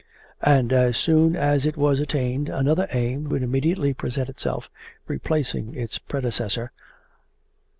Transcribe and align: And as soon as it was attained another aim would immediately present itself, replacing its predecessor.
And 0.41 0.73
as 0.73 0.97
soon 0.97 1.35
as 1.35 1.63
it 1.63 1.77
was 1.77 1.99
attained 1.99 2.49
another 2.49 2.87
aim 2.89 3.25
would 3.25 3.43
immediately 3.43 3.93
present 3.93 4.29
itself, 4.29 4.67
replacing 5.05 5.75
its 5.75 5.99
predecessor. 5.99 6.71